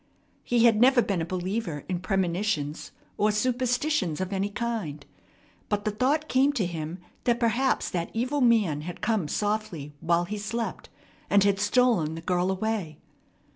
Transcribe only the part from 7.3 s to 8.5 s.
perhaps that evil